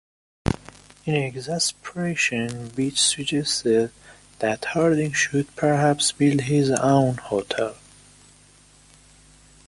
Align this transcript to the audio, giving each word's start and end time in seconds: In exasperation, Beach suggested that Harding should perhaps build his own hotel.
In 1.05 1.13
exasperation, 1.13 2.69
Beach 2.69 2.99
suggested 2.99 3.91
that 4.39 4.65
Harding 4.65 5.11
should 5.11 5.55
perhaps 5.55 6.11
build 6.11 6.41
his 6.41 6.71
own 6.71 7.17
hotel. 7.17 7.75